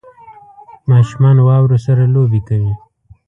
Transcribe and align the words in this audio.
ماشومان 0.91 1.37
واورو 1.47 1.77
سره 1.85 2.03
لوبې 2.13 2.39
کوي 2.47 2.73